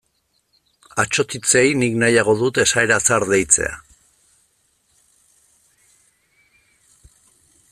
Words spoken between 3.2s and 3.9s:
deitzea.